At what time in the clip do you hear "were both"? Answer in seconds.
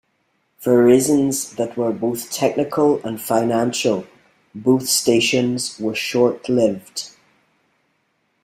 1.77-2.31